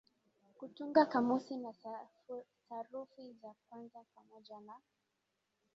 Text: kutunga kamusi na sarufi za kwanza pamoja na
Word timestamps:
kutunga 0.57 1.05
kamusi 1.05 1.57
na 1.57 1.73
sarufi 2.67 3.33
za 3.41 3.55
kwanza 3.69 4.05
pamoja 4.15 4.59
na 4.59 4.73